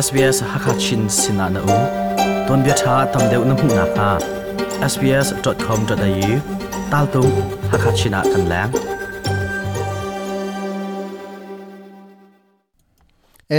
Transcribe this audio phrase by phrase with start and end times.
[0.00, 1.78] SBS Hakachin Sinana U
[2.48, 4.10] Ton bia tha tam deuh na hmu kha
[4.92, 6.32] sbs.com.au
[6.92, 7.22] tal tu
[7.72, 8.72] Hakachina kan lang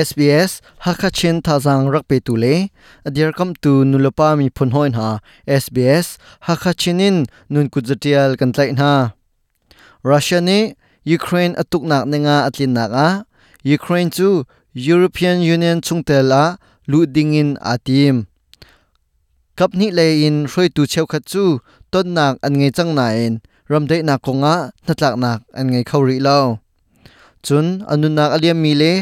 [0.05, 0.51] SBS
[0.85, 2.55] Hakachin thazang rakpe tu le
[3.07, 5.09] adir kam tu nulopa mi phun hoin ha.
[5.61, 6.07] SBS
[6.47, 7.17] Hakachinin
[7.53, 8.91] nun kujatial kan tlai na.
[10.09, 10.59] Russia ne
[11.17, 13.09] Ukraine atuk nak nenga atlin nak a.
[13.77, 14.29] Ukraine chu
[14.73, 16.55] European Union chungtela
[16.87, 18.31] lu dingin atim.
[19.57, 21.59] Kap ni le in roi tu cheu kha chu
[21.91, 23.33] ton nak an ngei chang na in
[23.67, 24.55] ram dei nak konga
[24.87, 26.39] natlak nak an ngei khori lo
[27.43, 28.93] chun anun nak aliam mi le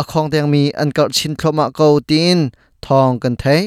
[0.00, 2.38] a khong teng mi an kar chin thloma ko tin
[2.84, 3.62] thong kan thai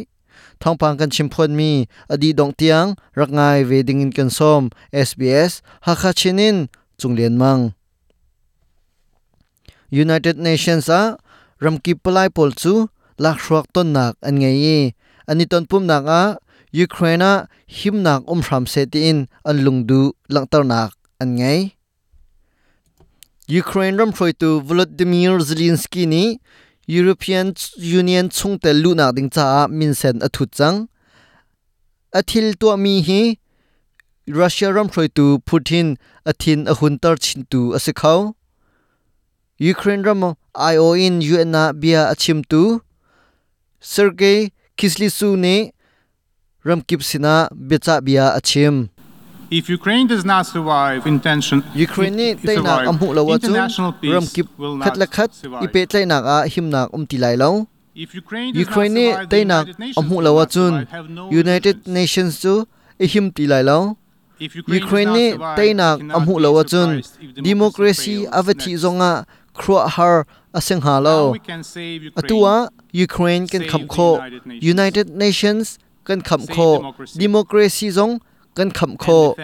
[0.62, 1.72] thong pang kan chimphon mi
[2.14, 2.88] adi dong tiang
[3.20, 4.64] rak ngai ve ding in kan som
[5.08, 5.52] SBS
[5.86, 6.58] ha kha chinin
[7.00, 7.62] chunglen mang
[10.04, 11.02] United Nations a
[11.64, 12.74] ramki palai pol chu
[13.24, 14.94] lak shruak ton nak an ngei
[15.30, 16.22] ani ton pum nak a
[16.86, 17.32] ukraine
[17.78, 20.02] him nak um ram se ti in an lungdu
[20.34, 21.62] langtar nak an ngei
[23.62, 26.24] ukraine ram phroi tu volodymyr zelensky ni
[26.98, 27.48] european
[28.00, 29.46] union chung te lu nak ding cha
[29.78, 30.78] min sen a thu chang.
[32.20, 33.22] Athil to mi hi
[34.40, 35.88] russia ram phroi tu putin
[36.30, 38.20] athin a hun tar chin tu asikhau
[39.60, 42.82] Ukraine ram IO in UN na bia achim tu.
[43.82, 45.74] Sergei Kislytsu ne
[46.64, 48.90] ram kipsina becha bia achim.
[49.52, 54.28] If Ukraine does not survive intention Ukraine to taina amhu lawa chu international peace ram
[54.28, 55.32] kip will not khat
[55.66, 57.68] ipe tlai nak a him nak um ti lai lo
[58.00, 59.66] Ukraine the taina
[60.00, 60.88] amhu lawa chun.
[61.32, 61.84] United.
[61.88, 62.64] Nations chu
[63.00, 63.98] i him ti lai lo
[64.40, 67.04] Ukraine, survive, taina amhu lawa chun.
[67.44, 71.36] democracy avati zonga khro har aseng ha lo.
[72.16, 73.48] Atua Ukraine.
[73.48, 74.10] Kan kham kho.
[74.74, 75.78] United Nations.
[76.06, 76.70] Kan kham kho.
[77.16, 77.90] democracy.
[77.90, 78.20] zong
[78.56, 79.36] kan kham kho.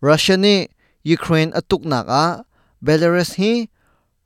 [0.00, 0.68] Russia ni
[1.04, 2.44] Ukraine atuk nak a.
[2.82, 3.68] Belarus hi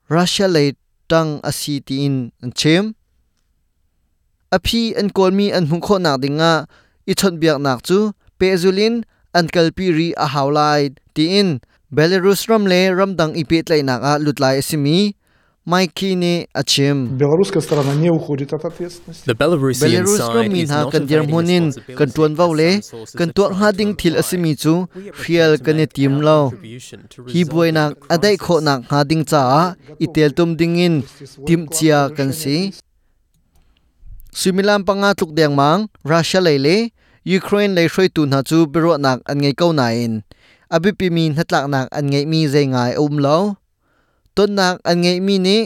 [0.09, 0.73] Russia le
[1.07, 2.95] tang asi ti in an chem
[4.51, 6.53] aphi an kolmi an hung kho nak dinga
[7.11, 8.95] i chon biak nak chu pezulin
[9.37, 10.81] an kalpi ri a hawlai
[11.15, 11.49] ti in
[11.92, 15.12] Belarus ram le ram dang i pe tlai nak a lutlai asimi
[15.64, 19.26] Mikey ni achim Белорусская сторона не уходит от ответственности.
[19.26, 21.64] The Belarusian Belarus ram side min is ha not kan dir evading munin
[21.98, 23.90] kan tuan vau le responsibility as some sources kan are tuan trying ha to ding
[23.94, 24.22] thil imply.
[24.22, 27.26] asimi chu We are prepared fial to kan make tim our lo contribution to hi
[27.28, 28.64] resolve buai the nak adai kho crisis.
[28.66, 29.42] nak ha ding cha
[30.04, 30.94] i tel tum ding in
[31.46, 32.56] tim chia kan si
[34.40, 35.80] sumilam panga tluk deng mang
[36.12, 36.76] Russia le le
[37.38, 40.14] Ukraine le shroi tu na chu biro nak an ngei ko na in
[40.75, 43.37] abi pi mi nak an ngei mi zai ngai um lo.
[44.35, 45.57] Ton nak an ngei mi ni,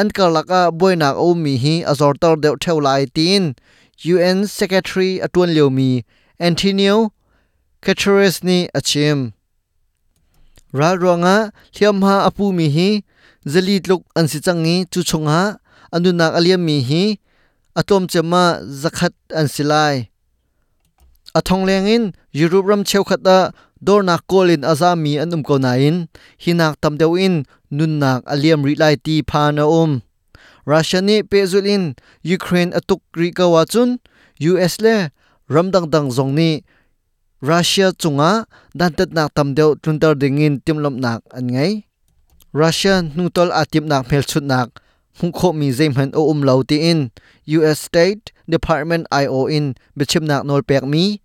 [0.00, 3.54] an karlaka laka nak um mi hi azor tor deuh theu lai tin.
[4.04, 6.04] UN Secretary atun leo mi,
[6.38, 7.12] Antonio
[7.82, 9.32] Guterres ni achim
[10.72, 11.36] ra ronga
[11.74, 12.88] thiam ha apu mi hi,
[13.46, 15.40] zali tluk an si changi chu chunga
[15.94, 17.04] anu nak aliam mi hi
[17.80, 18.44] atom chema
[18.82, 19.96] zakhat an silai
[21.38, 23.38] athong lengin europe ram cheu khata
[23.82, 26.08] dor nak kolin azami an um ko na in
[26.40, 30.02] hinak tam deu in nun nak aliam ri lai ti pha na um
[30.64, 31.94] russia ni pezulin
[32.24, 34.00] ukraine atuk ri ka wa chun
[34.40, 35.10] us le
[35.48, 36.64] ram dang dang zong ni
[37.44, 41.84] Russia chunga dan tat nak tam deu tuntar dingin timlom nak an ngai
[42.56, 44.80] Russia nutol atip nak phel chut nak
[45.20, 47.12] hung kho mi zaim han o um lo ti in
[47.60, 51.20] US State Department IO in bichim nak nol pek mi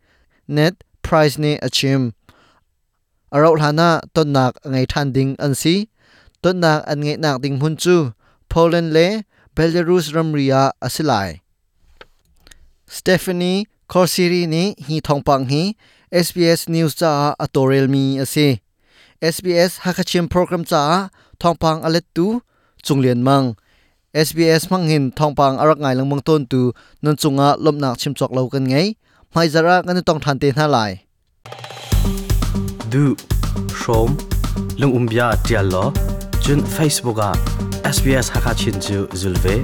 [0.48, 2.12] net price ne achim
[3.40, 5.76] เราหลานาต้นนักไงทันดิงอันซี
[6.44, 7.96] ต้นนักอันไงนักดิงพุนจู
[8.50, 9.00] โปแลนด์เล
[9.54, 11.30] เบลารุสรัมเรียอสิลาย
[12.96, 13.54] สเตฟานี
[13.92, 15.62] คอร์ซิรีนี่ฮีทองปังฮี
[16.26, 17.12] SBS News จ้า
[17.42, 18.52] อตอเรลมีอาศัย
[19.34, 20.84] SBS ฮักชิมโปรแกรมจ้า
[21.42, 22.28] ทองปังอเลตู
[22.86, 23.44] จงเลียนมัง
[24.28, 26.62] SBS มังหินทองปังอารักไงลังมังต้นตู
[27.04, 28.76] นันจงอาลมนักชิมจอกเลากันไง
[29.32, 30.78] ไม่จาระกันต้องทันเตนหาไหล
[32.92, 33.16] du
[33.82, 34.18] shom
[34.78, 35.84] lung umbia tial lo
[36.44, 37.32] chun Facebook a
[37.96, 39.56] SBS Hakachin chu zulve